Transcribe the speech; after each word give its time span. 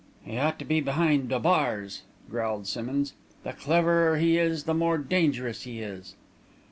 "He 0.23 0.35
ought 0.35 0.57
to 0.57 0.65
be 0.65 0.81
behind 0.81 1.29
the 1.29 1.37
bars," 1.37 2.01
growled 2.27 2.65
Simmonds. 2.65 3.13
"The 3.43 3.53
cleverer 3.53 4.17
he 4.17 4.39
is, 4.39 4.63
the 4.63 4.73
more 4.73 4.97
dangerous 4.97 5.61
he 5.61 5.81
is." 5.81 6.15